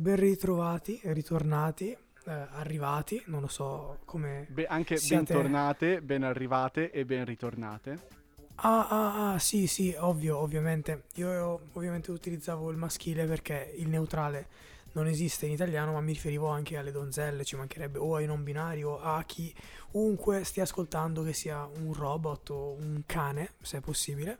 [0.00, 4.46] Ben ritrovati, ritornati, eh, arrivati, non lo so come...
[4.48, 8.06] Be- anche Siate- bentornate, ben arrivate e ben ritornate.
[8.54, 11.06] Ah, ah, ah, sì, sì, ovvio, ovviamente.
[11.16, 14.46] Io ovviamente utilizzavo il maschile perché il neutrale
[14.92, 18.44] non esiste in italiano, ma mi riferivo anche alle donzelle, ci mancherebbe, o ai non
[18.44, 19.52] binari, o a chi
[19.94, 24.38] ovunque stia ascoltando che sia un robot o un cane, se è possibile.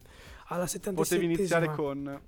[0.51, 2.21] Alla 77 Potevi iniziare con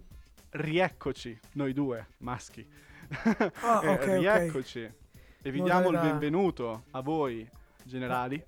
[0.51, 2.89] rieccoci, noi due, maschi.
[3.63, 4.05] Ah, Eh, ok, ok.
[4.19, 4.93] rieccoci.
[5.43, 7.49] E vi diamo il benvenuto a voi,
[7.83, 8.43] generali.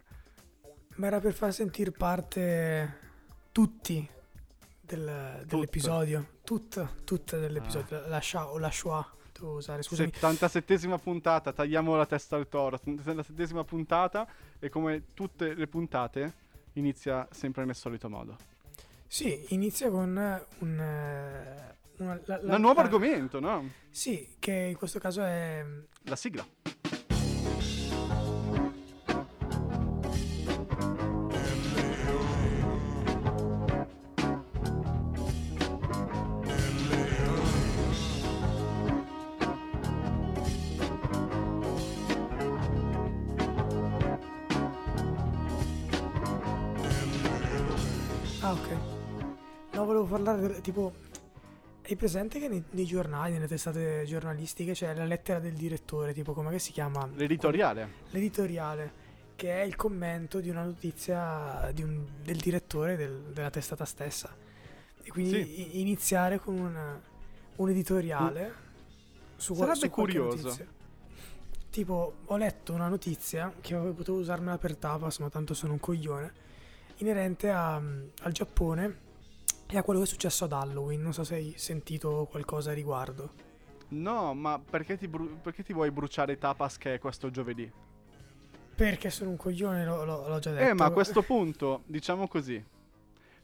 [0.96, 2.98] Ma era per far sentire parte
[3.50, 4.06] tutti
[4.80, 6.27] del- dell'episodio.
[6.45, 8.06] Tut, tutte dell'episodio.
[8.09, 9.14] La Shoah o la Shoah.
[9.33, 10.10] Devo usare, scusami.
[10.10, 12.78] 77esima puntata, tagliamo la testa al toro.
[12.84, 14.27] 77esima puntata
[14.58, 16.33] e come tutte le puntate
[16.74, 18.36] inizia sempre nel solito modo.
[19.06, 20.78] Sì, inizia con un...
[20.80, 23.69] eh, una, la- la- nuovo la- argomento, no?
[23.91, 25.65] Sì, che in questo caso è...
[26.05, 26.45] La sigla.
[48.42, 48.69] Ah, ok.
[49.75, 50.92] No, volevo parlare del tipo...
[51.92, 56.32] Hai presente che nei, nei giornali, nelle testate giornalistiche c'è la lettera del direttore, tipo
[56.32, 57.06] come si chiama?
[57.16, 57.86] L'editoriale.
[58.12, 58.92] L'editoriale,
[59.36, 64.34] che è il commento di una notizia di un- del direttore del- della testata stessa.
[65.02, 65.80] E quindi Sì.
[65.80, 66.98] iniziare con un,
[67.56, 68.54] un editoriale
[69.36, 70.42] su, qual- Sarebbe su curioso.
[70.46, 70.66] notizia.
[71.68, 75.80] Tipo, ho letto una notizia che avevo potuto usarmela per tapas, ma tanto sono un
[75.80, 76.32] coglione,
[76.96, 79.10] inerente a- al Giappone
[79.73, 81.01] e a quello che è successo ad Halloween.
[81.03, 83.31] Non so se hai sentito qualcosa a riguardo.
[83.89, 87.70] No, ma perché ti, bru- perché ti vuoi bruciare tapas che è questo giovedì?
[88.75, 90.69] Perché sono un coglione, lo- lo- l'ho già detto.
[90.70, 92.62] Eh, ma a questo punto, diciamo così.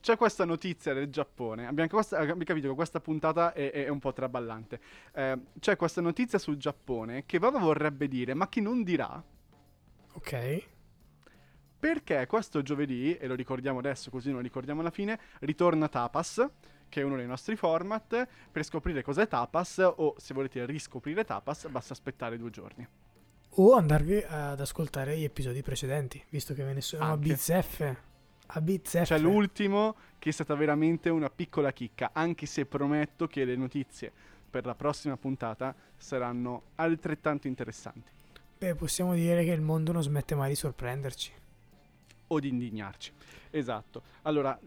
[0.00, 1.66] C'è questa notizia del Giappone.
[1.66, 4.80] Abbiamo, questa- abbiamo capito che questa puntata è, è un po' traballante.
[5.12, 9.22] Eh, c'è questa notizia sul Giappone che Vava vorrebbe dire, ma chi non dirà?
[10.12, 10.62] Ok.
[11.78, 16.44] Perché questo giovedì, e lo ricordiamo adesso così non lo ricordiamo alla fine, ritorna Tapas,
[16.88, 18.26] che è uno dei nostri format.
[18.50, 22.86] Per scoprire cos'è Tapas, o se volete riscoprire Tapas, basta aspettare due giorni.
[23.60, 27.28] O andarvi ad ascoltare gli episodi precedenti, visto che ve ne sono a Anche.
[27.28, 27.96] bizzeffe.
[28.46, 29.14] A bizzeffe.
[29.14, 34.12] C'è l'ultimo che è stata veramente una piccola chicca, anche se prometto che le notizie
[34.50, 38.10] per la prossima puntata saranno altrettanto interessanti.
[38.58, 41.32] Beh, possiamo dire che il mondo non smette mai di sorprenderci.
[42.28, 43.12] O di indignarci.
[43.50, 44.02] Esatto.
[44.22, 44.58] Allora,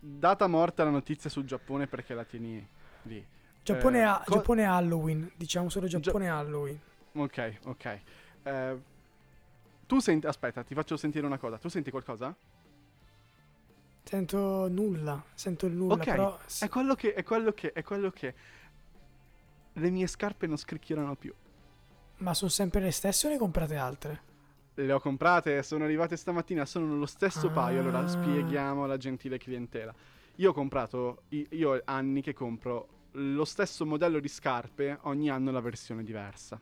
[0.00, 2.66] data morta la notizia sul Giappone perché la tieni
[3.02, 3.24] lì.
[3.62, 6.78] Giappone, Eh, a- co- Giappone Halloween, diciamo solo Giappone Halloween.
[7.12, 7.98] Ok, ok.
[8.42, 8.78] Eh,
[9.86, 10.26] tu senti...
[10.26, 11.58] Aspetta, ti faccio sentire una cosa.
[11.58, 12.34] Tu senti qualcosa?
[14.02, 16.38] Sento nulla, sento il nulla, Ok, però...
[16.60, 17.14] È quello che...
[17.14, 17.72] È quello che...
[17.72, 18.34] È quello che...
[19.72, 21.34] Le mie scarpe non scricchierano più.
[22.18, 24.32] Ma sono sempre le stesse o ne comprate altre?
[24.76, 28.06] Le ho comprate, sono arrivate stamattina, sono lo stesso paio, allora Ah.
[28.06, 29.94] spieghiamo alla gentile clientela.
[30.36, 35.52] Io ho comprato, io ho anni che compro lo stesso modello di scarpe, ogni anno
[35.52, 36.60] la versione diversa.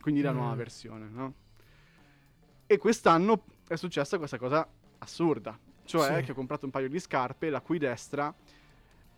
[0.00, 0.34] Quindi la Mm.
[0.34, 1.34] nuova versione, no?
[2.66, 4.68] E quest'anno è successa questa cosa
[4.98, 6.22] assurda, cioè Sì.
[6.24, 8.34] che ho comprato un paio di scarpe, la cui destra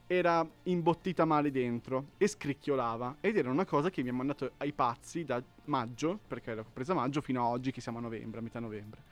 [0.06, 4.72] era imbottita male dentro e scricchiolava ed era una cosa che mi ha mandato ai
[4.72, 8.41] pazzi da maggio, perché l'ho presa a maggio fino a oggi che siamo a novembre,
[8.41, 9.03] a metà novembre.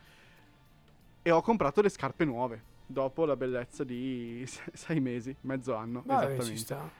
[1.22, 6.02] E ho comprato le scarpe nuove dopo la bellezza di se- sei mesi, mezzo anno,
[6.04, 6.58] Vabbè, ci esattamente.
[6.58, 6.90] sta.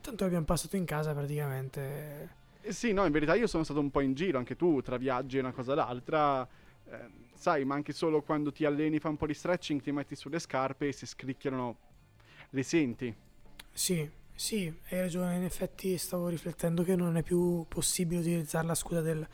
[0.00, 2.40] Tanto abbiamo passato in casa praticamente.
[2.62, 4.96] Eh sì, no, in verità io sono stato un po' in giro, anche tu, tra
[4.96, 6.46] viaggi e una cosa l'altra.
[6.88, 10.14] eh, sai, ma anche solo quando ti alleni, fai un po' di stretching, ti metti
[10.14, 11.76] sulle scarpe e si scricchiolano,
[12.50, 13.14] le senti.
[13.72, 15.36] Sì, sì, hai ragione.
[15.36, 19.26] In effetti stavo riflettendo che non è più possibile utilizzare la scusa del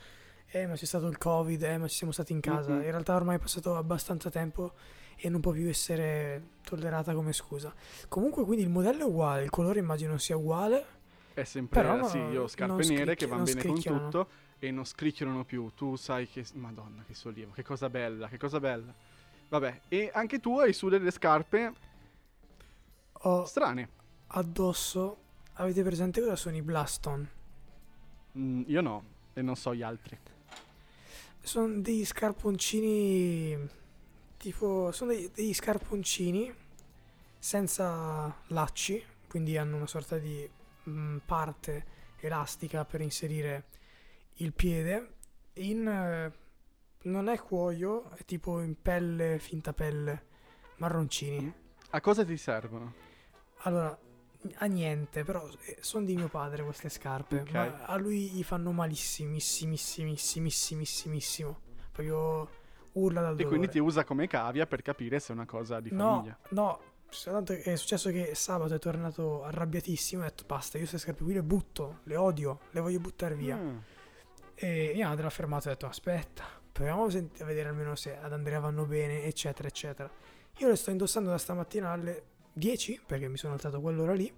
[0.51, 2.71] eh, ma c'è stato il Covid, eh, ma ci siamo stati in casa.
[2.71, 2.83] Mhm.
[2.83, 4.73] In realtà ormai è passato abbastanza tempo
[5.15, 7.73] e non può più essere tollerata come scusa.
[8.07, 10.97] Comunque, quindi il modello è uguale, il colore immagino sia uguale.
[11.33, 14.85] È sempre Però sì, io ho scarpe nere che vanno bene con tutto e non
[14.85, 15.71] scricchiolano più.
[15.75, 16.43] Tu sai che.
[16.53, 18.93] Madonna, che sollievo, che cosa bella, che cosa bella.
[19.49, 21.73] Vabbè, e anche tu hai su delle scarpe
[23.23, 23.97] Ho strane.
[24.29, 25.17] Addosso,
[25.53, 27.29] avete presente cosa sono i Blaston?
[28.37, 29.03] Mm, io no,
[29.33, 30.17] e non so gli altri.
[31.41, 33.77] Sono degli scarponcini
[34.37, 36.53] tipo sono dei- degli scarponcini
[37.37, 40.49] senza lacci, quindi hanno una sorta di
[40.89, 43.65] mm, parte elastica per inserire
[44.35, 45.13] il piede
[45.53, 46.31] in eh,
[47.03, 50.25] non è cuoio, è tipo in pelle, finta pelle,
[50.77, 51.53] marroncini.
[51.91, 52.93] A cosa ti servono?
[53.63, 53.97] Allora,
[54.55, 55.47] a niente, però
[55.81, 57.51] sono di mio padre queste scarpe, Ok.
[57.51, 61.59] ma a lui gli fanno malissimissimissimissimissimissimo.
[61.91, 62.49] Proprio
[62.93, 63.47] urla dal E dolore.
[63.55, 66.37] quindi ti usa come cavia per capire se è una cosa di No, famiglia.
[66.49, 70.97] no, soltanto è successo che sabato è tornato arrabbiatissimo e ha detto basta, io queste
[71.05, 73.55] scarpe qui le butto, le odio, le voglio buttare via.
[73.57, 73.77] Mm.
[74.55, 77.95] E mia madre l'ha fermato e ha detto aspetta, proviamo a, sent- a vedere almeno
[77.95, 80.09] se ad Andrea vanno bene, eccetera, eccetera.
[80.57, 82.23] Io le sto indossando da stamattina alle
[82.59, 84.31] 10, perché mi sono alzato quell'ora lì,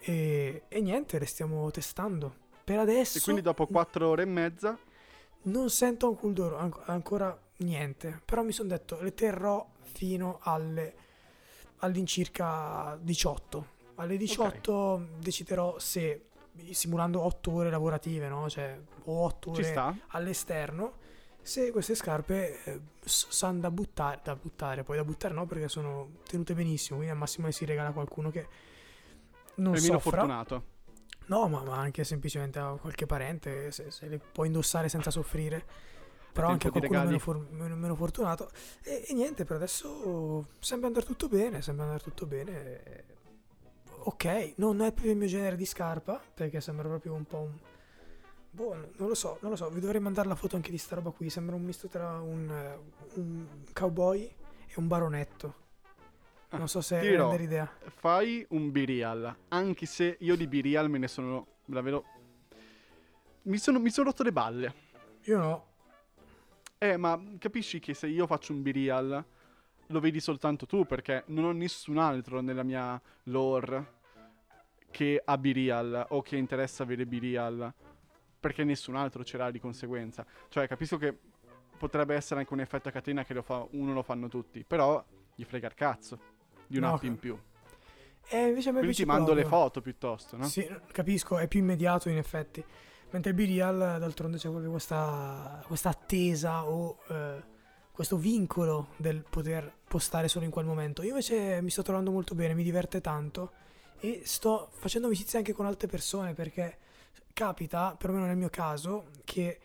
[0.00, 2.40] e, e niente, le stiamo testando.
[2.62, 4.78] Per adesso E quindi dopo quattro ore e mezza
[5.44, 10.38] non sento un cool d'oro, anco- ancora niente, però mi sono detto le terrò fino
[10.42, 10.94] alle
[11.78, 13.66] all'incirca 18.
[13.96, 16.26] Alle 18 deciderò se
[16.70, 18.48] simulando 8 ore lavorative, no?
[18.48, 20.94] Cioè o 8 ci ore all'esterno,
[21.42, 26.10] se queste scarpe eh, sanno da buttare, da buttare, poi da buttare no perché sono
[26.26, 28.46] tenute benissimo, quindi al massimo le si regala a qualcuno che
[29.56, 30.10] non È meno soffra.
[30.18, 30.64] fortunato.
[31.26, 35.64] No, ma, ma anche semplicemente a qualche parente se, se le può indossare senza soffrire.
[36.32, 38.50] Però anche a qualcuno meno, for- meno- meno fortunato.
[38.82, 41.60] E, e niente, per adesso sembra andare tutto bene.
[41.60, 43.04] Sembra andare tutto bene.
[44.04, 46.20] Ok, no, non è proprio il mio genere di scarpa.
[46.34, 47.58] Perché sembra proprio un po' un.
[48.54, 49.70] Boh, non lo so, non lo so.
[49.70, 51.30] Vi dovrei mandare la foto anche di sta roba qui.
[51.30, 52.78] Sembra un misto tra un, eh,
[53.14, 55.54] un cowboy e un baronetto.
[56.50, 57.28] Non so se ti dirò.
[57.28, 57.72] rende l'idea.
[57.96, 62.04] Fai un birial, anche se io di birial me ne sono davvero...
[63.44, 64.74] Mi sono, mi sono rotto le balle.
[65.22, 65.66] Io no.
[66.76, 69.24] Eh, ma capisci che se io faccio un birial
[69.86, 74.00] lo vedi soltanto tu, perché non ho nessun altro nella mia lore
[74.90, 77.72] che ha birial o che interessa avere birial,
[78.42, 80.26] perché nessun altro ce l'ha di conseguenza.
[80.48, 81.16] Cioè, capisco che
[81.78, 85.02] potrebbe essere anche un effetto a catena che lo fa uno lo fanno tutti, però
[85.32, 86.18] gli frega il cazzo
[86.66, 87.38] di No, un'app in più.
[88.28, 89.60] E invece a me Quindi ti mando le proprio.
[89.60, 90.44] foto piuttosto, no?
[90.48, 92.64] Sì, capisco, è più immediato in effetti.
[93.10, 97.42] Mentre B-Real, d'altronde, c'è proprio questa, questa attesa o eh,
[97.92, 101.02] questo vincolo del poter postare solo in quel momento.
[101.02, 103.52] Io invece mi sto trovando molto bene, mi diverte tanto
[104.00, 106.78] e sto facendo amicizia anche con altre persone perché
[107.32, 109.58] capita, perlomeno nel mio caso, che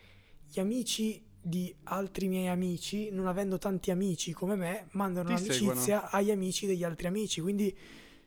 [0.47, 6.09] gli amici di altri miei amici, non avendo tanti amici come me, mandano Ti un'amicizia
[6.09, 7.39] agli amici degli altri amici.
[7.41, 7.75] Quindi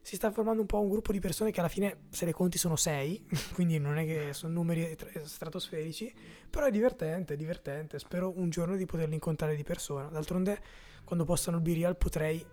[0.02, 2.56] si sta formando un po' un gruppo di persone che alla fine, se le conti,
[2.56, 3.22] sono sei,
[3.52, 6.12] quindi non è che sono numeri tra- stratosferici,
[6.49, 7.99] però è divertente, è divertente.
[7.99, 10.08] Spero un giorno di poterli incontrare di persona.
[10.08, 10.58] D'altronde,
[11.05, 12.44] quando postano il B-Real potrei,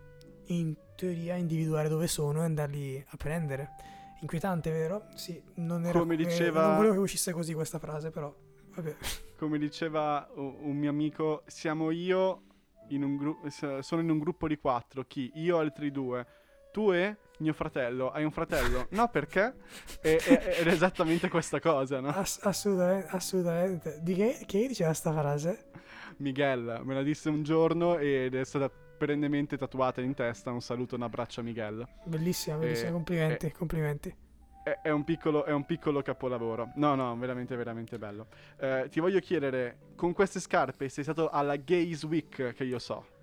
[0.48, 3.96] in teoria, individuare dove sono e andarli a prendere.
[4.22, 5.08] Inquietante, vero?
[5.16, 8.34] Sì, non era Come eh, diceva- non volevo che uscisse così questa frase, però
[8.75, 8.96] vabbè.
[9.38, 12.44] Come diceva un mio amico, siamo io
[12.90, 13.50] in un gruppo,
[13.81, 15.31] sono in un gruppo di quattro, chi?
[15.36, 16.25] Io e altri due.
[16.72, 18.10] Tu e mio fratello.
[18.12, 18.88] Hai un fratello?
[18.92, 19.54] No, perché?
[20.02, 22.10] E- e- ed è esattamente questa cosa, no?
[22.10, 24.00] Ass- assolutamente, assolutamente.
[24.02, 25.69] Di che, chi diceva sta frase?
[26.18, 30.52] Miguel me la disse un giorno ed è stata perennemente tatuata in testa.
[30.52, 31.88] Un saluto, un abbraccio a Miguel.
[32.04, 34.16] Bellissima, bellissima, Eh, complimenti, complimenti.
[34.64, 36.72] È, è un piccolo, è un piccolo capolavoro.
[36.76, 38.28] No, no, veramente, veramente bello.
[38.60, 43.16] Eh, ti voglio chiedere, con queste scarpe sei stato alla Gaze Week che io so.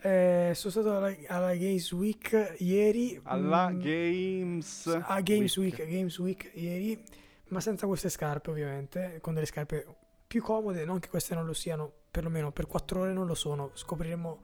[0.00, 3.18] Eh, sono stato alla, alla Games Week ieri.
[3.22, 5.76] Alla mm, Games a Games Week.
[5.76, 7.02] Games Week ieri,
[7.48, 9.86] ma senza queste scarpe ovviamente, con delle scarpe
[10.26, 13.70] più comode, non che queste non lo siano, perlomeno per 4 ore non lo sono,
[13.74, 14.40] scopriremo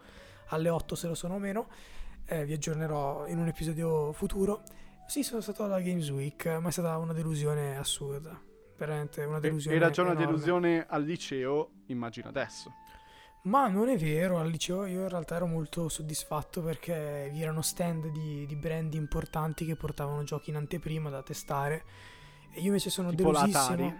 [0.48, 1.68] alle 8 se lo sono o meno,
[2.26, 4.62] eh, vi aggiornerò in un episodio futuro.
[5.06, 8.38] Sì, sono stato alla Games Week, ma è stata una delusione assurda,
[8.76, 9.76] veramente una delusione.
[9.76, 10.30] Era già una enorme.
[10.30, 12.72] delusione al liceo, immagino adesso.
[13.42, 17.62] Ma non è vero, al liceo io in realtà ero molto soddisfatto perché vi erano
[17.62, 21.84] stand di, di brand importanti che portavano giochi in anteprima da testare
[22.52, 23.60] e io invece sono Tipo delusissimo.
[23.70, 23.94] l'Atari.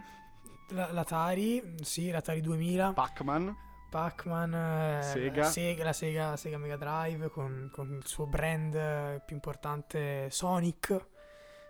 [0.70, 3.56] La- L'Atari, sì, l'Atari 2000, Pac-Man.
[3.88, 5.44] Pac-Man, eh, Sega.
[5.44, 11.06] Sega- la Sega, Sega Mega Drive con, con il suo brand eh, più importante Sonic,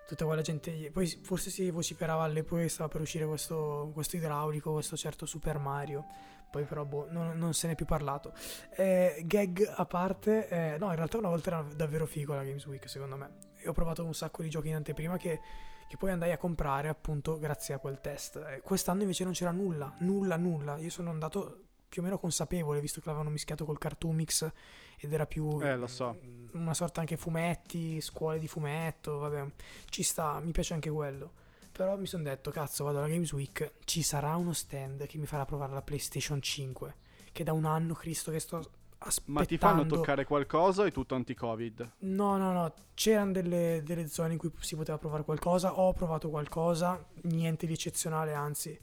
[0.06, 0.90] tutta quella gente.
[0.90, 5.58] Poi forse si vociferava all'epoca che stava per uscire questo, questo idraulico, questo certo Super
[5.58, 6.06] Mario.
[6.50, 8.32] Poi però boh, non, non se n'è più parlato.
[8.74, 12.64] Eh, gag a parte, eh, no, in realtà una volta era davvero figo la Games
[12.66, 13.36] Week secondo me.
[13.56, 15.40] E ho provato un sacco di giochi in anteprima che,
[15.86, 18.36] che poi andai a comprare appunto grazie a quel test.
[18.36, 20.78] Eh, quest'anno invece non c'era nulla, nulla, nulla.
[20.78, 24.50] Io sono andato più o meno consapevole, visto che l'avevano mischiato col Cartoon Mix
[24.98, 26.18] ed era più Eh, lo so.
[26.52, 29.46] una sorta anche fumetti, scuole di fumetto, vabbè,
[29.88, 31.32] ci sta, mi piace anche quello.
[31.72, 35.26] Però mi sono detto, cazzo, vado alla Games Week, ci sarà uno stand che mi
[35.26, 36.94] farà provare la PlayStation 5.
[37.30, 38.56] Che da un anno, Cristo, che sto
[38.98, 39.38] aspettando.
[39.40, 41.92] Ma ti fanno toccare qualcosa è tutto anti-Covid?
[41.98, 42.74] No, no, no.
[42.94, 45.78] C'erano delle, delle zone in cui si poteva provare qualcosa.
[45.78, 48.76] Ho provato qualcosa, niente di eccezionale, anzi.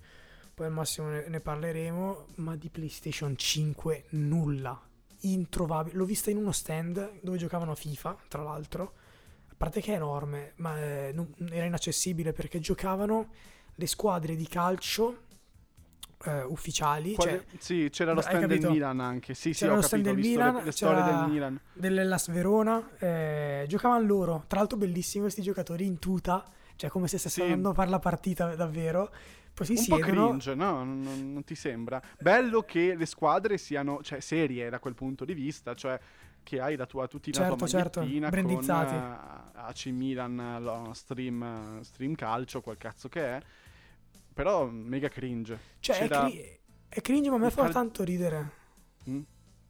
[0.55, 2.27] Poi al massimo ne, ne parleremo.
[2.35, 4.81] Ma di PlayStation 5 nulla.
[5.21, 5.95] Introvabile.
[5.97, 8.93] L'ho vista in uno stand dove giocavano a FIFA, tra l'altro.
[9.49, 13.29] A parte che è enorme, ma eh, non- era inaccessibile perché giocavano
[13.75, 15.23] le squadre di calcio
[16.25, 17.13] eh, ufficiali.
[17.15, 18.71] Quale- Cioè, sì, c'era lo stand del capito?
[18.71, 19.33] Milan anche.
[19.33, 21.29] Sì, sì, C'era ho lo capito, stand ho del visto le- Milan, le, storie del
[21.31, 21.59] Milan.
[21.73, 26.43] dell'Ellas Verona, eh, giocavano loro, tra l'altro bellissimi questi giocatori in tuta,
[26.75, 27.51] cioè come se stessero Sì.
[27.51, 29.11] andando a fare la partita davvero,
[29.53, 30.71] poi si Un po' siedono, cringe, no?
[30.83, 32.01] Non, non- non ti sembra?
[32.19, 35.99] Bello che le squadre siano, cioè, serie da quel punto di vista, cioè
[36.43, 38.93] che hai la tua tutina Certo, certo, brandizzati.
[38.93, 43.41] con eh, AC Milan, lo stream, stream calcio, quel cazzo che è.
[44.33, 45.57] Però mega cringe.
[45.79, 48.63] cioè è, cri- è cringe ma a me fa cal- tanto ridere,
[49.09, 49.21] Mm?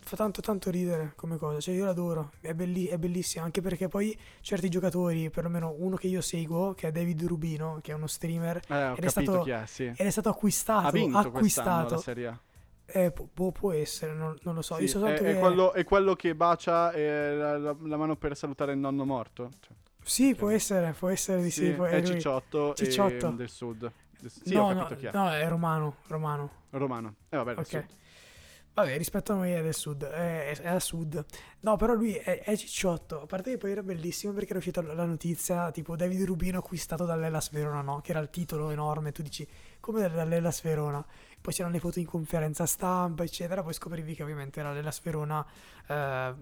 [0.06, 3.88] Fa tanto tanto ridere come cosa, cioè io l'adoro, è, belli- è bellissimo, anche perché
[3.88, 8.06] poi certi giocatori, perlomeno uno che io seguo, che è David Rubino, che è uno
[8.08, 9.86] streamer, Eh, Ed è stato- è, sì.
[9.86, 12.40] ed è stato acquistato, Ha vinto acquistato, la Serie A.
[12.88, 15.84] Eh, pu- può, può essere, non, non lo so, Sì, so è, è quello, è
[15.84, 19.50] quello che bacia eh, la, la- la mano per salutare il nonno morto.
[19.60, 22.04] Cioè, Sì, può essere, può essere di sì, può- è.
[22.04, 23.30] Cicciotto, Cicciotto.
[23.32, 23.92] del sud.
[24.20, 26.50] Del- Sì, no, no, no, è romano, romano.
[26.70, 27.16] Romano.
[27.30, 27.68] Eh vabbè, del Ok.
[27.68, 27.86] sud.
[28.76, 31.24] Vabbè, rispetto a noi è del sud, è, è a sud.
[31.62, 33.22] No, però lui è, è cicciotto.
[33.22, 37.06] A parte che poi era bellissimo perché era uscita la notizia, tipo David Rubino acquistato
[37.06, 38.02] dall'Ellas Verona, no?
[38.02, 39.14] Che era il titolo enorme.
[39.14, 39.48] Tu dici,
[39.80, 41.06] come dall'Ellas Verona?
[41.40, 43.64] Poi c'erano le foto in conferenza stampa, eccetera.
[43.64, 45.46] Poi scoprivi che ovviamente era l'Ellas Verona
[45.88, 46.34] eh,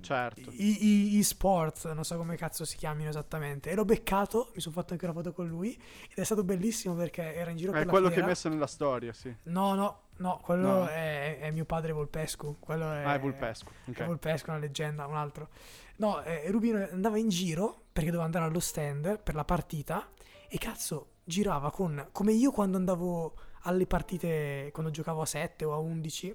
[0.00, 0.50] Certo.
[0.52, 3.70] i, i- i sports, non so come cazzo si chiamino esattamente.
[3.70, 5.74] E l'ho beccato, mi sono fatto anche una foto con lui.
[6.10, 8.48] Ed è stato bellissimo perché era in giro per È la quello che hai messo
[8.48, 9.34] nella storia, sì.
[9.44, 10.86] No, no, no, quello No.
[10.86, 12.56] È, è mio padre Volpescu.
[12.58, 13.70] Quello è, Ah, è Vulpescu.
[13.86, 14.04] È Ok.
[14.06, 15.48] Volpescu, una leggenda, un altro.
[15.96, 20.08] No, eh, Rubino andava in giro perché doveva andare allo stand per la partita
[20.48, 25.72] e cazzo girava con come io quando andavo alle partite quando giocavo a 7 o
[25.74, 26.34] a 11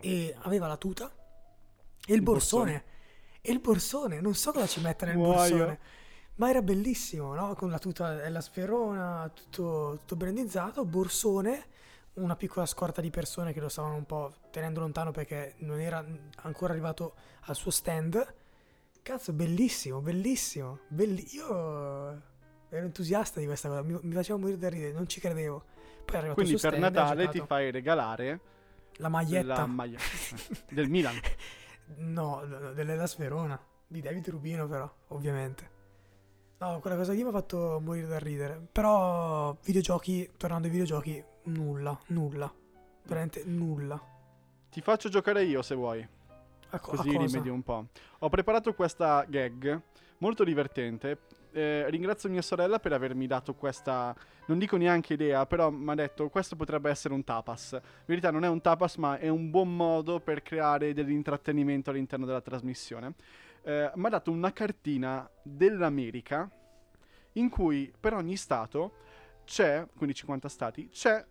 [0.00, 1.12] e aveva la tuta
[2.06, 2.70] e il, Il borsone.
[2.72, 2.90] borsone.
[3.40, 5.34] E il borsone, non so cosa ci mette nel Muoio.
[5.56, 5.78] borsone.
[6.36, 7.54] Ma era bellissimo, no?
[7.54, 11.66] Con la tuta della Sferona, tutto, tutto brandizzato, borsone,
[12.14, 16.04] una piccola scorta di persone che lo stavano un po' tenendo lontano perché non era
[16.42, 18.34] ancora arrivato al suo stand.
[19.02, 20.78] Cazzo, bellissimo, bellissimo.
[20.88, 21.48] belli- Io
[22.68, 25.64] ero entusiasta di questa cosa, mi, mi faceva morire da ridere, non ci credevo.
[26.04, 28.40] Poi è arrivato Quindi per stand, Natale ti fai regalare
[28.96, 29.54] la maglietta.
[29.54, 29.98] la maglia
[30.70, 31.14] del Milan.
[31.96, 35.70] No, no, dell'Elas Verona, di David Rubino però, ovviamente.
[36.58, 38.60] No, quella cosa lì mi ha fatto morire da ridere.
[38.70, 42.52] Però videogiochi, tornando ai videogiochi, nulla, nulla.
[43.04, 44.00] Veramente nulla.
[44.70, 46.06] Ti faccio giocare io se vuoi,
[46.70, 47.88] A, co- così rimedi un po'.
[48.20, 49.80] Ho preparato questa gag
[50.18, 51.18] molto divertente.
[51.54, 54.16] Eh, ringrazio mia sorella per avermi dato questa,
[54.46, 57.72] non dico neanche idea, però mi ha detto questo potrebbe essere un tapas.
[57.72, 62.24] In verità non è un tapas, ma è un buon modo per creare dell'intrattenimento all'interno
[62.24, 63.14] della trasmissione.
[63.62, 66.50] Eh, mi ha dato una cartina dell'America
[67.32, 68.94] in cui per ogni stato
[69.44, 71.24] c'è, quindi 50 stati, c'è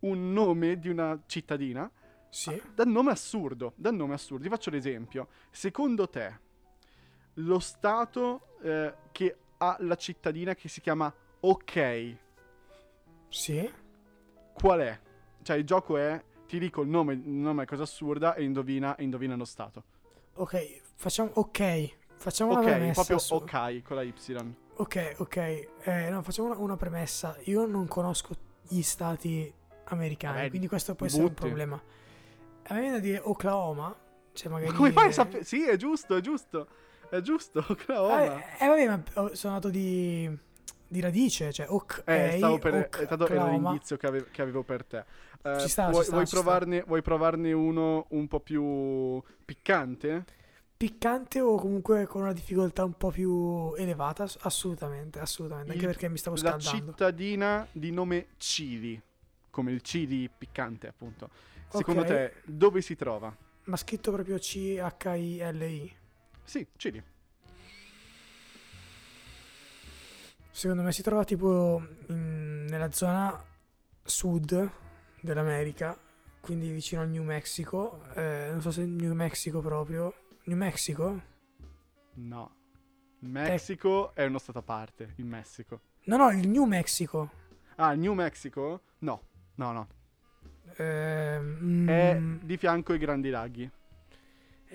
[0.00, 1.90] un nome di una cittadina
[2.28, 2.60] Sì.
[2.74, 4.42] dal nome assurdo, dal nome assurdo.
[4.42, 5.28] Ti faccio l'esempio.
[5.50, 6.40] Secondo te,
[7.34, 12.16] lo stato eh, che ha la cittadina che si chiama Ok,
[13.28, 13.70] Sì.
[14.52, 15.00] qual è?
[15.42, 18.96] Cioè, il gioco è, ti dico il nome, il nome è cosa assurda e indovina,
[18.96, 19.82] e indovina lo stato.
[20.34, 21.30] Ok, facciamo...
[21.34, 21.96] Ok.
[22.16, 22.92] Facciamo una Ok, premessa.
[22.92, 24.14] proprio su- ok con la Y.
[24.76, 25.36] Ok, ok.
[25.36, 27.36] Eh, no, facciamo una, una premessa.
[27.44, 28.34] Io non conosco
[28.66, 29.52] gli stati
[29.86, 31.46] americani, Vabbè, quindi questo può ti essere un butti.
[31.46, 31.82] problema.
[32.68, 33.94] A me viene da dire Oklahoma.
[34.32, 34.70] Cioè, magari...
[34.70, 35.44] Ma come fai a sapere?
[35.44, 36.68] Sì, è giusto, è giusto.
[37.08, 38.38] È giusto, Oklahoma.
[38.58, 40.28] Eh, eh, vabbè, ma ho- sono nato di,
[40.86, 44.42] di radice, cioè ok, Eh, stavo per, ok, è stato era l'indizio che avevo, che
[44.42, 45.04] avevo per te.
[45.42, 46.40] Eh, Ci sta, ci vuoi, sta, vuoi ci sta.
[46.42, 50.24] provarne, vuoi provarne uno un po' più piccante?
[50.76, 54.24] Piccante o comunque con una difficoltà un po' più elevata?
[54.24, 56.90] Ass- Assolutamente, assolutamente, anche Il- perché mi stavo La scaldando.
[56.92, 59.00] cittadina di nome Cili,
[59.50, 61.30] come il chili piccante, appunto.
[61.68, 62.06] Secondo Ok.
[62.06, 63.34] te dove si trova?
[63.64, 65.96] Ma scritto proprio C-H-I-L-I.
[66.44, 67.02] Sì, Cili.
[70.50, 73.42] Secondo me si trova tipo in- nella zona
[74.04, 74.70] sud
[75.20, 75.98] dell'America,
[76.40, 78.02] quindi vicino al New Mexico.
[78.14, 80.14] Eh, non so se New Mexico proprio.
[80.44, 81.22] New Mexico?
[82.14, 82.54] No.
[83.20, 85.80] Messico è uno stato a parte, il Messico.
[86.04, 87.30] No, no, il New Mexico.
[87.76, 88.82] Ah, il New Mexico?
[88.98, 89.22] No,
[89.54, 89.88] no, no.
[90.76, 93.68] Ehm, È di fianco ai Grandi Laghi.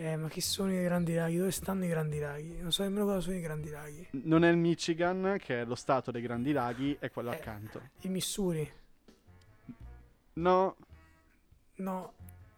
[0.01, 1.37] Eh, ma che sono i Grandi Laghi?
[1.37, 2.61] Dove stanno i Grandi Laghi?
[2.61, 4.07] Non so nemmeno cosa sono i Grandi Laghi.
[4.11, 7.35] Non è il Michigan, che è lo stato dei Grandi Laghi, è quello Eh.
[7.35, 7.81] accanto.
[8.01, 8.71] Il Missouri?
[10.33, 10.75] No,
[11.75, 12.13] No.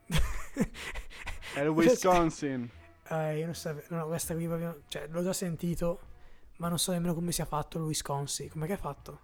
[1.54, 2.70] è il Wisconsin.
[3.10, 6.00] Eh, io non so, no, questa qui proprio, cioè, l'ho già sentito,
[6.58, 8.50] ma non so nemmeno come sia fatto il Wisconsin.
[8.50, 9.20] Com'è che è fatto?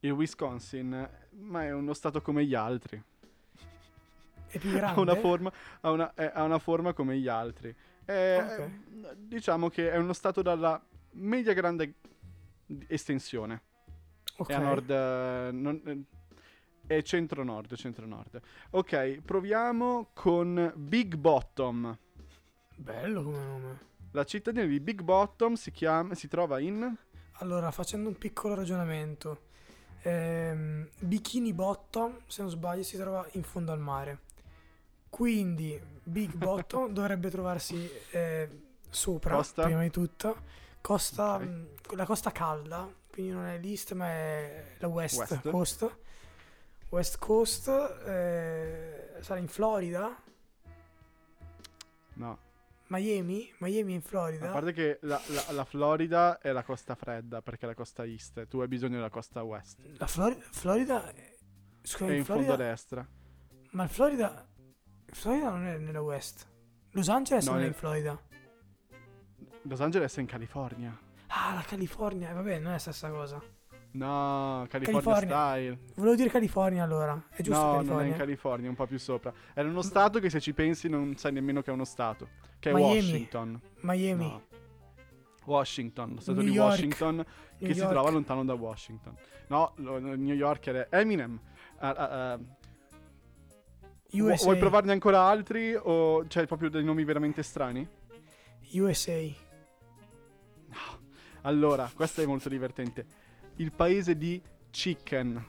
[0.00, 1.08] Il Wisconsin,
[1.40, 3.02] ma è uno stato come gli altri.
[4.50, 5.00] È più Ha grande?
[5.00, 7.74] una forma, ha una, eh, ha una forma come gli altri.
[8.04, 8.58] È- Ok.
[8.58, 10.80] è- diciamo che è uno stato dalla
[11.12, 11.94] media grande
[12.88, 13.62] estensione.
[14.38, 14.48] Ok.
[14.50, 14.90] È a nord.
[14.90, 18.40] eh, non- eh, è centro-nord, centro-nord.
[18.70, 21.96] Ok, proviamo con Big Bottom.
[22.76, 23.78] Bello come nome.
[24.12, 26.92] La cittadina di Big Bottom si, chiama, si trova in...
[27.34, 29.42] Allora, facendo un piccolo ragionamento.
[30.02, 34.20] Ehm, Bikini Bottom, se non sbaglio, si trova in fondo al mare.
[35.10, 38.48] Quindi Big Bottom dovrebbe trovarsi eh,
[38.88, 39.64] sopra, Costa?
[39.64, 40.42] prima di tutto.
[40.80, 41.42] Costa, Ok.
[41.42, 45.50] mh, la costa calda, quindi non è l'east ma è la west, West.
[45.50, 45.96] coast.
[46.88, 50.16] West Coast, eh, sarà in Florida.
[52.14, 52.38] No,
[52.88, 53.52] Miami?
[53.58, 54.50] Miami è in a Florida.
[54.50, 58.46] parte che la, la- la Florida è la costa fredda perché è la costa east.
[58.48, 59.78] Tu hai bisogno della costa west.
[59.98, 61.36] La Florida, Florida è-
[61.82, 63.06] Scusa, È in in fondo Florida, a destra.
[63.70, 64.46] ma il Florida,
[65.12, 66.46] Florida non è nella West.
[66.92, 68.18] Los Angeles No, non è in Florida.
[69.62, 70.98] Los Angeles è in California.
[71.28, 73.40] Ah, la California, eh, vabbè, non è la stessa cosa.
[73.92, 75.50] No, California, California.
[75.50, 75.78] style.
[75.96, 78.06] Volevo dire California allora, è giusto no, non è California?
[78.12, 79.32] in California, è un po' più sopra.
[79.52, 82.28] È uno stato che se ci pensi non sai nemmeno che è uno stato.
[82.58, 82.94] Che è Miami.
[82.94, 83.60] Washington.
[83.80, 84.42] Miami, No.
[85.44, 86.70] Washington, lo stato New di York.
[86.70, 87.24] Washington New
[87.58, 87.90] che si York.
[87.92, 89.16] trova lontano da Washington.
[89.48, 91.40] No, lo- New York è Eminem.
[91.78, 92.38] Ah, ah, ah.
[94.12, 97.86] USA, Vuoi provarne ancora altri o c'hai proprio dei nomi veramente strani?
[98.72, 99.18] USA,
[101.42, 103.06] Allora, questo è molto divertente.
[103.56, 105.44] Il paese di Chicken,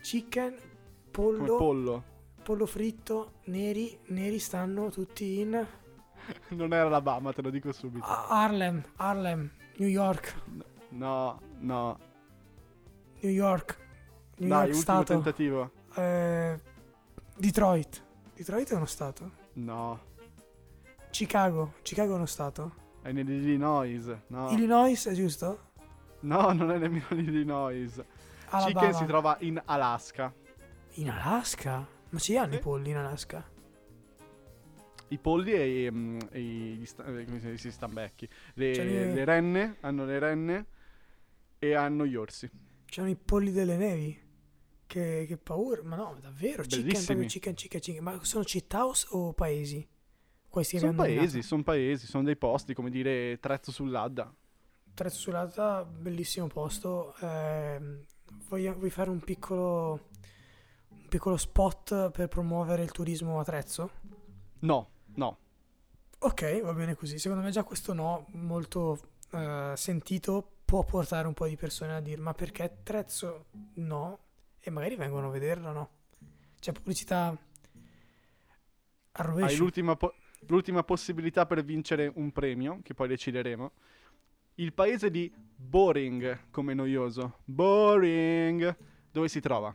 [0.00, 0.68] chicken, come
[1.10, 2.04] pollo, pollo.
[2.44, 5.66] pollo fritto, neri, neri stanno tutti in
[6.50, 8.04] Non era Alabama, te lo dico subito.
[8.04, 10.34] A- Harlem, Harlem, New York,
[10.90, 11.98] No, no.
[13.20, 13.76] New York,
[14.38, 15.70] New Dai, York ultimo Stato, tentativo.
[15.96, 16.60] eh,
[17.38, 18.02] Detroit,
[18.34, 20.00] Detroit è uno stato, No,
[21.10, 24.12] Chicago, Chicago è uno stato, è nell'Illinois.
[24.28, 25.66] No, Illinois è giusto?
[26.20, 28.02] no non è nemmeno l'Illinois.
[28.50, 28.66] Alabama.
[28.86, 30.34] Chicken si trova in Alaska.
[30.94, 31.86] In Alaska?
[32.10, 32.58] Ma ci hanno Sì.
[32.58, 33.44] i polli in Alaska?
[35.10, 38.28] I polli e, mm, e gli sta- eh, come si stambecchi.
[38.54, 40.66] Le, le- le renne, hanno le renne
[41.58, 42.50] e hanno gli orsi.
[42.86, 44.26] C'hanno i polli delle nevi?
[44.88, 46.62] Che, che paura, ma no, davvero?
[46.62, 47.04] Chicken, Bellissimi.
[47.04, 48.02] proprio chicken, chicken, chicken.
[48.02, 49.86] Ma sono città o, paesi?
[50.48, 54.34] Questi Sono paesi, sono paesi, sono dei posti, come dire Trezzo sull'Adda.
[54.94, 57.14] Trezzo sull'Alta, bellissimo posto.
[57.20, 58.02] Ehm,
[58.48, 60.08] voglio- vuoi fare un piccolo,
[60.88, 63.90] un piccolo spot per promuovere il turismo a Trezzo?
[64.60, 65.38] No, no.
[66.20, 67.18] Ok, va bene così.
[67.18, 68.98] Secondo me già questo no, molto
[69.32, 74.18] eh, sentito, può portare un po' di persone a dire ma perché Trezzo no?
[74.60, 75.90] E magari vengono a vederlo, no?
[76.58, 77.36] C'è pubblicità a
[79.12, 79.62] Hai rovescio.
[79.62, 80.14] l'ultima, po-
[80.46, 83.72] l'ultima possibilità per vincere un premio, che poi decideremo.
[84.54, 87.38] Il paese di Boring, come noioso.
[87.44, 88.76] Boring.
[89.10, 89.74] Dove si trova?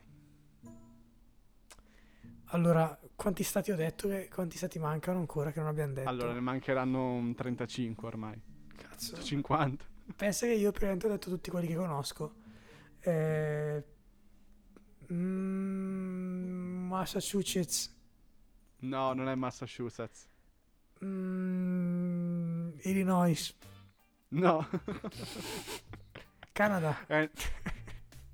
[2.48, 4.08] Allora, quanti stati ho detto?
[4.08, 6.08] Che, quanti stati mancano ancora che non abbiamo detto?
[6.10, 8.39] Allora, ne mancheranno un 35 ormai.
[8.76, 9.22] Cazzo.
[9.22, 9.86] 50.
[10.15, 12.36] Pensa che io prima ho detto tutti quelli che conosco.
[13.00, 13.84] Eh,
[15.12, 17.92] mm, Massachusetts,
[18.80, 20.28] No, non è Massachusetts.
[21.04, 23.56] mm, Illinois,
[24.30, 24.68] No.
[26.54, 27.06] Canada.
[27.08, 27.30] Eh,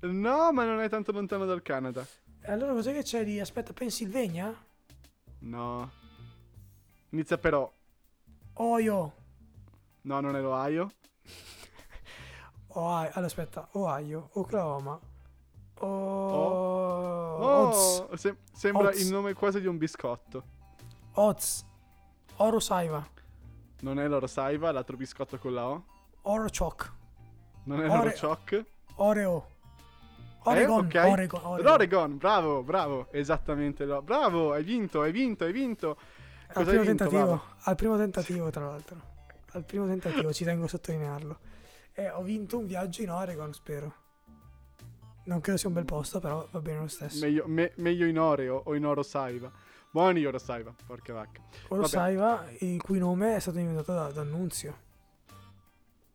[0.00, 2.06] no, ma non è tanto lontano dal Canada.
[2.44, 3.38] Allora cos'è che c'è lì?
[3.38, 4.54] Aspetta, Pennsylvania?
[5.40, 5.90] No.
[7.10, 7.70] Inizia però.
[8.54, 9.14] Ohio.
[10.02, 10.90] No, non è l'Ohio.
[12.68, 13.08] Ohio.
[13.12, 14.98] Allora aspetta, Ohio, Oklahoma.
[15.80, 15.86] O...
[15.86, 18.12] Oh, Oz.
[18.14, 19.00] se- sembra Oz.
[19.00, 20.42] il nome quasi di un biscotto.
[21.14, 21.64] Oz.
[22.36, 23.06] Oro Saiva.
[23.80, 25.84] Non è l'oro saiva, l'altro biscotto con la O.
[26.22, 26.92] Oro Choc.
[27.64, 28.64] Non è Ore- l'oro choc.
[28.96, 29.46] Oreo.
[30.44, 30.84] Oregon.
[30.86, 30.94] ok.
[30.94, 31.40] Oregon.
[31.44, 31.60] Oregon.
[31.62, 33.08] L'Oregon, bravo, bravo.
[33.12, 33.84] Esattamente.
[33.84, 35.90] lo- Bravo, hai vinto, hai vinto, hai vinto.
[36.48, 37.04] Al Cosa primo hai vinto?
[37.04, 37.24] tentativo.
[37.24, 37.42] Bravo.
[37.62, 38.96] Al primo tentativo, tra l'altro.
[39.52, 41.38] Al primo tentativo, ci tengo a sottolinearlo.
[41.92, 43.94] Eh, ho vinto un viaggio in Oregon, spero.
[45.24, 47.24] Non credo sia un bel posto, però va bene lo stesso.
[47.24, 49.50] Meglio, me- meglio in Oreo o in Oro Saiba.
[49.92, 51.40] Buoni Oro Saiba, porca vacca.
[51.68, 51.86] Oro.
[51.86, 54.88] Saiba, il cui nome è stato inventato da, da Annunzio.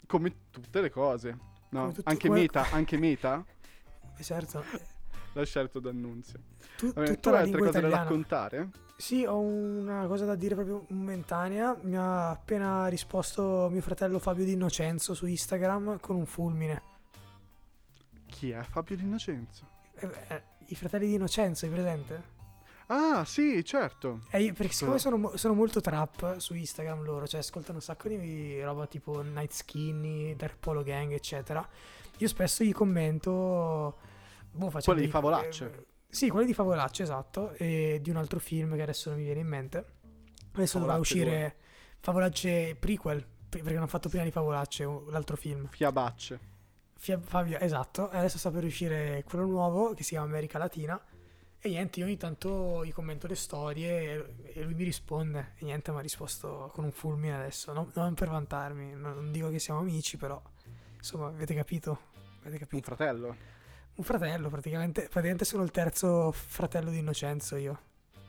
[0.08, 1.38] Come tutte le cose.
[1.70, 3.44] No, anche come- Meta, anche Meta
[4.22, 4.64] certo.
[5.34, 6.40] l'ha scelto d'annunzio.
[6.78, 8.04] Tu, Vabbè, tu hai altre cose da italiana.
[8.04, 8.70] raccontare?
[8.98, 11.78] Sì, ho una cosa da dire proprio momentanea.
[11.82, 16.82] Mi ha appena risposto mio fratello Fabio Di Innocenzo su Instagram con un fulmine.
[18.36, 19.66] Chi è Fabio D'Innocenzo?
[19.96, 22.34] Eh, eh, I fratelli di Innocenzo, hai presente?
[22.88, 24.26] Ah, sì, certo.
[24.30, 28.62] Eh, perché siccome sono, sono molto trap su Instagram loro, cioè ascoltano un sacco di
[28.62, 31.66] roba tipo Night Skinny, Dark Polo Gang, eccetera.
[32.18, 33.98] Io spesso gli commento.
[34.52, 35.74] Boh, Quelle di favolacce.
[35.74, 37.52] eh, sì, quelle di favolacce, esatto.
[37.54, 39.86] E di un altro film che adesso non mi viene in mente.
[40.52, 41.56] Adesso dovrà uscire
[42.02, 45.68] Favolacce prequel, perché hanno fatto prima di Favolacce l'altro film.
[45.70, 46.54] Fiabacce.
[46.98, 48.10] Fabio, esatto.
[48.10, 51.00] Adesso sta per uscire quello nuovo che si chiama America Latina.
[51.60, 55.54] E niente, io ogni tanto gli commento le storie e, lui mi risponde.
[55.58, 57.74] E niente, mi ha risposto con un fulmine adesso.
[57.74, 60.42] Non, non per vantarmi, non, dico che siamo amici, però
[60.96, 62.00] insomma, avete capito?
[62.42, 62.96] Avete Un capito?
[62.96, 63.36] fratello.
[63.96, 67.80] Un fratello, praticamente, praticamente sono il terzo fratello di Innocenzo io.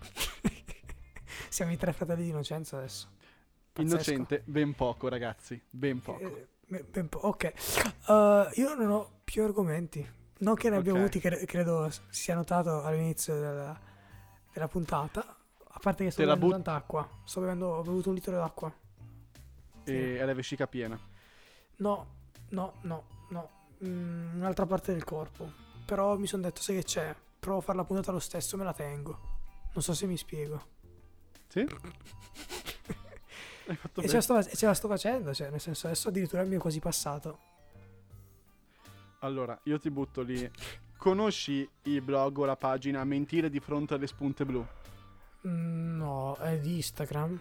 [1.48, 3.08] siamo i tre fratelli di Innocenzo adesso.
[3.72, 3.94] Pazzesco.
[3.94, 5.60] Innocente, ben poco, ragazzi.
[5.68, 6.20] Ben poco.
[6.20, 6.55] Eh, be- ben po-
[7.20, 7.52] ok,
[8.08, 10.06] Uh, io non ho più argomenti.
[10.38, 10.98] Non che ne abbia Ok.
[10.98, 13.78] avuti, cre- credo si sia notato all'inizio della,
[14.52, 15.20] della puntata.
[15.68, 17.08] A parte che sto Te bevendo but- tanta acqua.
[17.24, 18.72] Sto bevendo, ho bevuto un litro d'acqua.
[19.84, 20.98] E è la vescica piena.
[21.76, 22.06] No,
[22.50, 23.50] no, no, no.
[23.84, 25.50] Mm, un'altra parte del corpo.
[25.84, 27.14] Però mi sono detto, sai che c'è?
[27.38, 29.18] Provo a fare la puntata lo stesso, me la tengo.
[29.72, 30.62] Non so se mi spiego.
[31.48, 31.66] Sì?
[33.66, 36.08] Hai fatto E ce la, sto, e ce la sto facendo, cioè, nel senso, adesso
[36.08, 37.38] addirittura mi è quasi passato.
[39.20, 40.48] Allora, io ti butto lì.
[40.96, 44.64] Conosci il blog o la pagina Mentire di fronte alle spunte blu?
[45.46, 47.38] Mm, no, è di Instagram.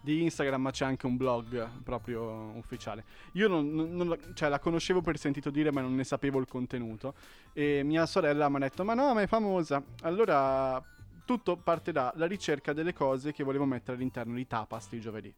[0.00, 2.22] Di Instagram, ma c'è anche un blog proprio
[2.56, 3.04] ufficiale.
[3.32, 7.14] Io non, non- cioè, la conoscevo per sentito dire, ma non ne sapevo il contenuto.
[7.54, 9.82] E mia sorella mi ha detto: Ma no, ma è famosa.
[10.02, 10.82] Allora,
[11.24, 15.32] tutto parte dalla ricerca delle cose che volevo mettere all'interno di Tapas di giovedì.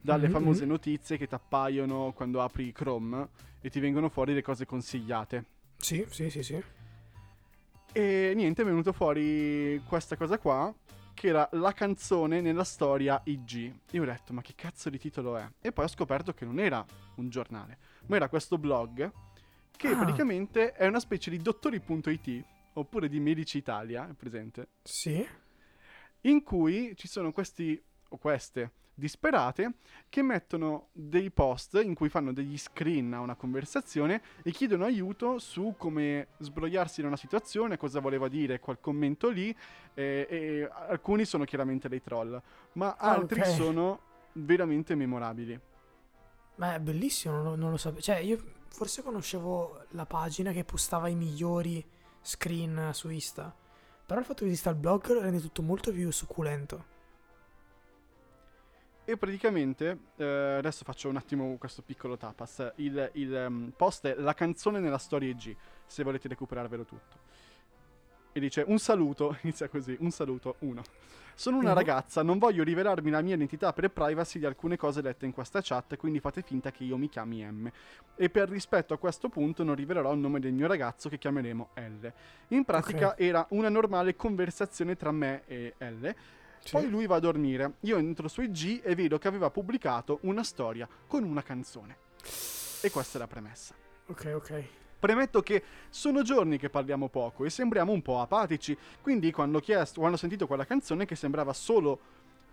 [0.00, 3.28] Dalle Mhm, famose notizie che ti appaiono quando apri Chrome
[3.60, 5.44] e ti vengono fuori le cose consigliate.
[5.76, 6.62] Sì, sì, sì, sì.
[7.92, 10.72] E niente, è venuto fuori questa cosa qua,
[11.12, 13.74] che era la canzone nella storia IG.
[13.90, 15.46] Io ho detto, ma che cazzo di titolo è?
[15.60, 16.84] E poi ho scoperto che non era
[17.16, 19.10] un giornale, ma era questo blog,
[19.76, 19.96] che Ah.
[19.96, 24.68] praticamente è una specie di dottori.it, oppure di Medici Italia, è presente?
[24.82, 25.26] Sì.
[26.22, 27.80] in cui ci sono questi
[28.12, 29.74] o queste disperate
[30.10, 35.38] che mettono dei post in cui fanno degli screen a una conversazione e chiedono aiuto
[35.38, 39.48] su come sbrogliarsi in una situazione, cosa voleva dire quel commento lì
[39.94, 42.38] e, e alcuni sono chiaramente dei troll,
[42.72, 43.46] ma Ah, altri ok.
[43.46, 44.00] sono
[44.34, 45.58] veramente memorabili.
[46.56, 48.02] Ma è bellissimo, non lo, non lo sapevo.
[48.02, 51.82] Cioè, io forse conoscevo la pagina che postava i migliori
[52.20, 53.54] screen su Insta.
[54.06, 56.98] Però il fatto che esista il blog rende tutto molto più succulento.
[59.04, 62.72] E praticamente, eh, adesso faccio un attimo questo piccolo tapas.
[62.76, 65.54] Il, il, ehm, post è la canzone nella storia G,
[65.86, 67.19] se volete recuperarvelo tutto.
[68.32, 70.82] E dice un saluto, inizia così, un saluto, uno.
[71.34, 75.24] Sono una ragazza, non voglio rivelarmi la mia identità per privacy di alcune cose lette
[75.24, 77.70] in questa chat, quindi fate finta che io mi chiami M.
[78.14, 81.70] E per rispetto a questo punto non rivelerò il nome del mio ragazzo che chiameremo
[81.76, 82.06] L.
[82.48, 83.20] In pratica Ok.
[83.20, 86.14] era una normale conversazione tra me e L.
[86.62, 86.72] Sì.
[86.72, 87.76] Poi lui va a dormire.
[87.80, 91.96] Io entro su IG e vedo che aveva pubblicato una storia con una canzone.
[92.82, 93.74] E questa è la premessa.
[94.08, 94.64] Ok, ok.
[95.00, 99.60] Premetto che sono giorni che parliamo poco e sembriamo un po' apatici, quindi quando ho,
[99.60, 101.98] chiesto, quando ho sentito quella canzone che sembrava solo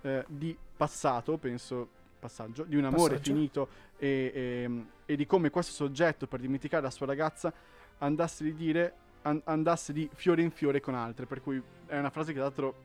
[0.01, 3.33] eh, di passato, penso passaggio, di un amore Passaggio.
[3.33, 7.53] finito e, e- e di come questo soggetto per dimenticare la sua ragazza
[7.99, 12.09] andasse di dire an- andasse di fiore in fiore con altre, per cui è una
[12.09, 12.75] frase che tra l'altro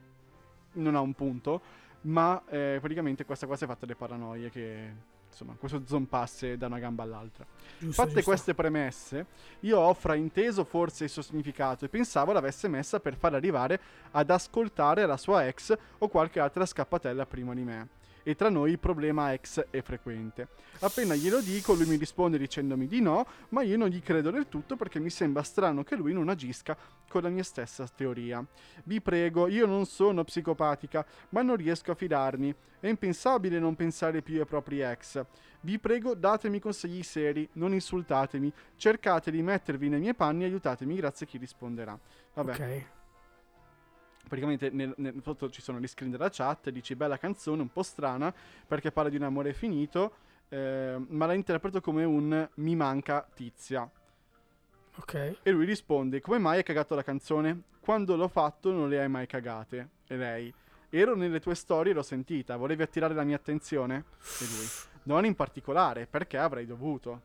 [0.73, 1.61] non ha un punto,
[2.01, 6.79] ma eh, praticamente questa cosa è fatta delle paranoie che insomma questo zompasse da una
[6.79, 7.45] gamba all'altra.
[7.77, 8.29] Giusto, Fatte giusto.
[8.29, 9.25] queste premesse,
[9.61, 13.79] io ho frainteso forse il suo significato e pensavo l'avesse messa per far arrivare
[14.11, 17.87] ad ascoltare la sua ex o qualche altra scappatella prima di me.
[18.23, 20.47] E tra noi il problema ex è frequente.
[20.79, 24.47] Appena glielo dico, lui mi risponde dicendomi di no, ma io non gli credo del
[24.49, 26.75] tutto perché mi sembra strano che lui non agisca
[27.07, 28.43] con la mia stessa teoria.
[28.85, 32.53] Vi prego, io non sono psicopatica, ma non riesco a fidarmi.
[32.79, 35.23] È impensabile non pensare più ai propri ex.
[35.61, 40.95] Vi prego, datemi consigli seri, non insultatemi, cercate di mettervi nei miei panni e aiutatemi,
[40.95, 41.97] grazie a chi risponderà.
[42.33, 42.51] Vabbè.
[42.51, 42.85] Ok.
[44.33, 47.83] Praticamente nel, nel, sotto ci sono gli screen della chat, dici bella canzone, un po'
[47.83, 48.33] strana,
[48.65, 50.15] perché parla di un amore finito,
[50.49, 53.87] eh, ma la interpreto come un mi manca tizia.
[54.95, 55.35] Ok.
[55.43, 57.61] E lui risponde, come mai hai cagato la canzone?
[57.79, 59.89] Quando l'ho fatto non le hai mai cagate.
[60.07, 60.51] E lei,
[60.89, 64.03] ero nelle tue storie e l'ho sentita, volevi attirare la mia attenzione?
[64.17, 64.67] E lui,
[65.03, 67.21] non in particolare, perché avrei dovuto.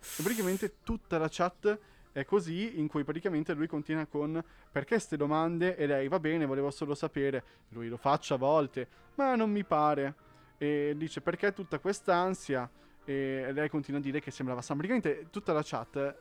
[0.00, 1.78] E praticamente tutta la chat
[2.14, 6.46] è così, in cui praticamente lui continua con perché ste domande e lei va bene,
[6.46, 7.42] volevo solo sapere.
[7.70, 10.14] Lui lo faccia a volte, ma non mi pare.
[10.56, 12.70] E dice perché tutta quest'ansia?
[13.04, 14.80] E lei continua a dire che sembrava strano.
[14.80, 16.16] Praticamente tutta la chat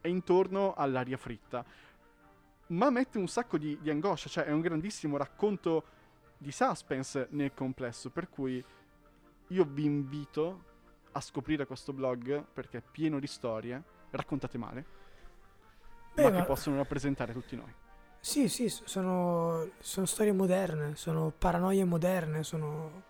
[0.00, 1.62] è intorno all'aria fritta.
[2.68, 5.84] Ma mette un sacco di, di angoscia, cioè è un grandissimo racconto
[6.38, 8.08] di suspense nel complesso.
[8.08, 8.64] Per cui
[9.48, 10.64] io vi invito
[11.12, 14.86] a scoprire questo blog perché è pieno di storie raccontate male,
[16.14, 17.72] Beh, ma ma- che possono rappresentare tutti noi.
[18.20, 23.02] Sì, sì, sono, sono storie moderne, sono paranoie moderne, sono,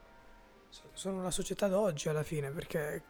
[0.68, 3.02] so- sono la società d'oggi alla fine, perché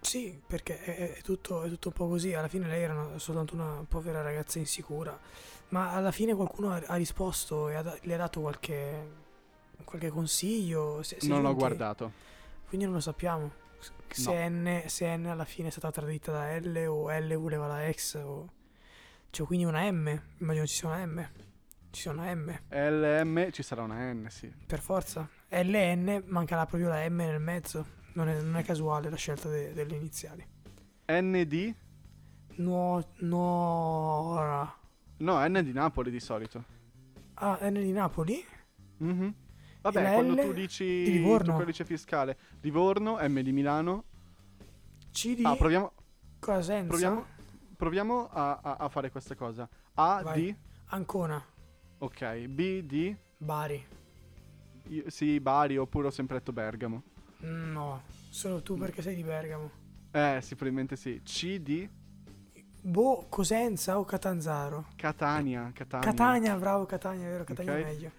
[0.00, 3.18] sì, perché è, è tutto, è tutto un po' così, alla fine lei era una-
[3.18, 5.18] soltanto una povera ragazza insicura,
[5.70, 9.10] ma alla fine qualcuno ha, ha risposto e ha le ha dato qualche,
[9.84, 11.02] qualche consiglio.
[11.02, 12.12] Se- se non l'ho guardato.
[12.68, 13.66] Quindi non lo sappiamo.
[14.10, 17.86] Se, N, se N alla fine è stata tradita da L o L voleva la
[17.86, 18.52] ex o...
[19.30, 21.28] Cioè quindi una M, immagino ci sia una M.
[21.90, 24.52] Ci sia una M, LM ci sarà una N, sì.
[24.66, 25.28] per forza.
[25.50, 27.96] LN mancherà proprio la M nel mezzo.
[28.14, 30.44] Non è, non è casuale la scelta de- delle iniziali.
[31.06, 31.74] ND?
[32.56, 34.74] Nuo, Nuora.
[35.18, 36.64] No, N di Napoli di solito.
[37.34, 38.44] Ah, N di Napoli?
[38.98, 39.34] Mhm.
[39.90, 41.52] Vabbè, la quando L tu dici di Livorno.
[41.52, 44.04] il codice fiscale, Livorno, M di Milano.
[45.12, 45.92] C di Ah, proviamo,
[46.38, 46.86] Cosenza?
[46.88, 47.24] proviamo,
[47.76, 49.68] proviamo a, a- a fare questa cosa.
[49.94, 50.42] A Vai.
[50.42, 50.56] di,
[50.90, 51.42] Ancona.
[51.98, 53.84] ok, B di, Bari.
[54.88, 57.02] io- sì, Bari oppure ho sempre detto Bergamo.
[57.40, 59.70] No, solo tu perché sei di Bergamo.
[60.10, 61.20] Eh, probabilmente sì.
[61.22, 61.88] C di
[62.80, 64.86] Boh, Cosenza o Catanzaro?
[64.96, 66.06] Catania, Catania.
[66.08, 67.78] Catania, bravo Catania, vero, Catania Ok.
[67.78, 68.10] è meglio.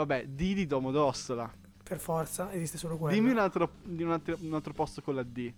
[0.00, 1.52] Vabbè, D di Domodossola.
[1.82, 3.14] Per forza, esiste solo quello.
[3.14, 5.52] Dimmi un altro, un altro, un altro posto con la D.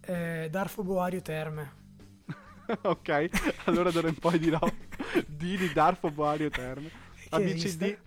[0.00, 1.80] Eh, Darfo Boario Terme.
[2.82, 3.28] ok,
[3.66, 4.58] allora d'ora in poi dirò
[5.26, 6.90] D di Darfo Boario Terme.
[7.30, 7.86] A, Che B, C, esiste?
[7.86, 7.98] D,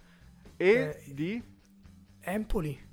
[0.62, 0.68] E
[1.06, 1.44] Eh, di
[2.22, 2.88] Empoli.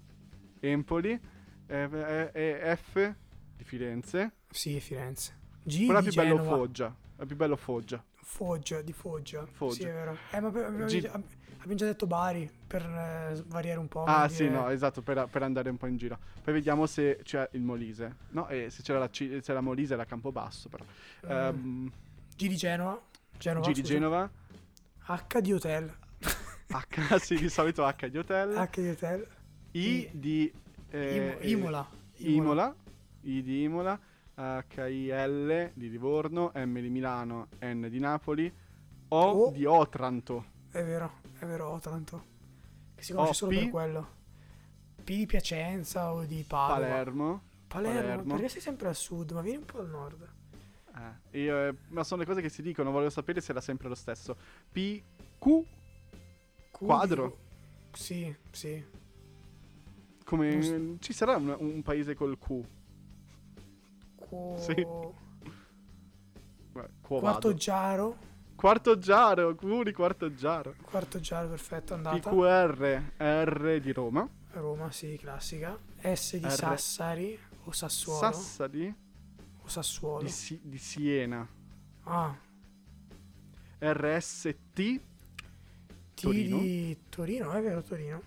[0.60, 1.20] Empoli,
[1.68, 3.14] eh, eh, eh, F
[3.56, 4.32] di Firenze.
[4.50, 5.38] Sì, Firenze.
[5.62, 6.42] G Quella di più bello.
[6.42, 6.94] Foggia.
[7.16, 8.04] La più bello Foggia.
[8.14, 9.46] Foggia, di Foggia.
[9.46, 9.74] Foggia.
[9.74, 10.16] Sì, è vero.
[10.32, 11.10] Eh, ma per- abbiamo, G-
[11.62, 14.04] abbiamo già detto Bari per eh, variare un po'.
[14.04, 16.18] Ah, sì, dire- no, esatto, per, per andare un po' in giro.
[16.42, 18.16] Poi vediamo se c'è il Molise.
[18.30, 20.84] No, e se c'era la, C- se la Molise era Campobasso, però.
[21.26, 21.30] Mm.
[21.30, 21.92] Ehm,
[22.36, 23.00] G di Genova.
[23.38, 23.92] Genova G di scusa.
[23.92, 24.30] Genova.
[25.06, 25.94] H di Hotel.
[26.68, 28.56] H, sì, di solito H di Hotel.
[28.56, 29.26] H di Hotel.
[29.72, 30.52] I I- di
[30.90, 31.88] eh, Imo- Imola.
[32.16, 32.74] Imola.
[33.22, 33.98] I di Imola.
[34.34, 36.52] H-I-L di Livorno.
[36.54, 37.48] M di Milano.
[37.60, 38.52] N di Napoli.
[39.08, 40.46] O O- di Otranto.
[40.72, 42.24] È vero, è vero, Otranto.
[42.94, 44.08] Che si conosce O, solo per quello.
[45.04, 46.78] P di Piacenza o di Padova.
[46.80, 47.42] Palermo.
[47.66, 48.32] Palermo, Palermo.
[48.34, 50.28] perché sei sempre al sud, ma vieni un po' al nord.
[51.30, 52.90] Eh, io, eh, ma sono le cose che si dicono.
[52.90, 54.36] Volevo sapere se era sempre lo stesso.
[54.70, 55.02] P.
[55.38, 55.44] Q.
[56.70, 57.26] Q Quadro.
[57.92, 58.82] di- Sì, sì.
[60.24, 62.60] Come Non ci sarà un, un paese col Q?
[64.16, 64.86] Qu- Sì.
[67.02, 67.52] Quarto.
[67.54, 68.30] Giaro.
[68.62, 69.56] Quarto Giaro.
[69.56, 70.76] Q di Quarto Giaro.
[70.82, 72.16] Quarto Giaro, perfetto, andata.
[72.30, 73.14] PQR.
[73.18, 74.28] R di Roma.
[74.52, 75.76] Roma, sì, classica.
[76.00, 76.50] S di R.
[76.50, 78.20] Sassari o Sassuolo.
[78.20, 78.94] Sassari.
[79.62, 80.22] o Sassuolo.
[80.22, 81.44] Di, Si- di Siena.
[82.04, 82.38] ah,
[83.80, 84.56] RST.
[84.74, 85.00] T
[86.14, 86.58] Torino.
[86.60, 88.22] di Torino, è vero, Torino.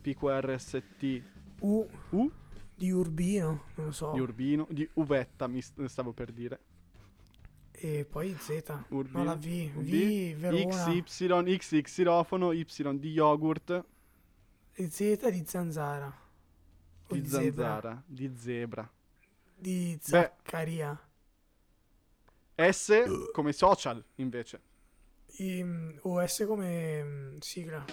[0.00, 1.22] PQRST.
[1.62, 2.30] U U
[2.72, 4.12] di Urbino, non lo so.
[4.12, 4.64] di Urbino.
[4.70, 6.60] Di Uvetta, mi st- stavo per dire.
[7.78, 8.84] E poi Z.
[8.88, 9.18] Urbino.
[9.18, 9.70] No, la V.
[9.74, 11.02] V, Verona.
[11.02, 12.64] XY, X di xilofono, Y
[12.98, 13.84] di yogurt,
[14.72, 16.24] E Z di Zanzara.
[17.08, 17.80] O di zebra.
[17.80, 18.90] zanzara, di zebra.
[19.54, 21.00] Di Zaccaria.
[22.54, 24.60] S come social, invece.
[25.38, 27.84] I- o S come mm, sigla.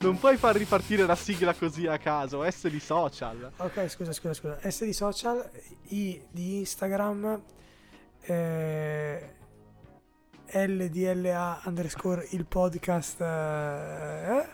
[0.00, 3.50] Non puoi far ripartire la sigla così a caso, S di social.
[3.56, 4.70] Ok, scusa, scusa, scusa.
[4.70, 5.50] S di social,
[5.88, 7.42] I di Instagram,
[8.20, 9.34] eh,
[10.52, 13.20] L di LA underscore il podcast.
[13.20, 14.48] eh?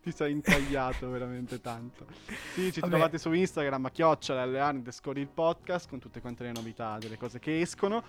[0.00, 2.06] Ti sei intagliato veramente tanto.
[2.54, 2.92] Sì, ci Vabbè.
[2.92, 7.38] trovate su Instagram a chiocciola underscore il podcast con tutte quante le novità, delle cose
[7.38, 8.02] che escono.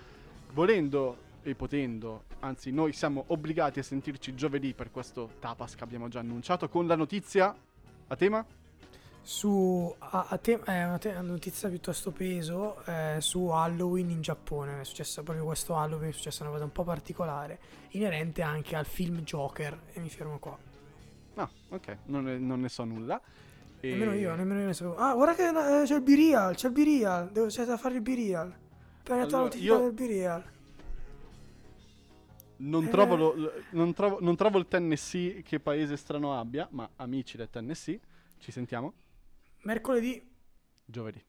[0.52, 6.08] Volendo e potendo, anzi noi siamo obbligati a sentirci giovedì per questo tapas che abbiamo
[6.08, 7.54] già annunciato con la notizia
[8.08, 8.44] a tema
[9.22, 14.20] Su a, a te- è una, te- una notizia piuttosto peso eh, su Halloween in
[14.22, 14.80] Giappone.
[14.80, 17.58] È successa proprio questo Halloween, è successa una cosa un po' particolare,
[17.90, 19.78] inerente anche al film Joker.
[19.92, 20.56] E mi fermo qua.
[21.34, 23.20] No, ok, non ne, non ne so nulla.
[23.80, 24.96] E- Nemmeno io, nemmeno io ne sapevo.
[24.96, 27.30] Ah, guarda che eh, c'è il B-Real, c'è il B-Real.
[27.30, 28.48] Devo c'è da fare il B-Real.
[28.48, 30.44] Appena detto la Allora, notifica io- del B-Real.
[32.62, 32.88] Non, Eh.
[32.90, 37.36] trovo lo- lo- non, trovo, non trovo il Tennessee che paese strano abbia, ma amici
[37.36, 37.98] del Tennessee,
[38.38, 38.92] ci sentiamo
[39.62, 40.22] Mercoledì
[40.84, 41.22] giovedì.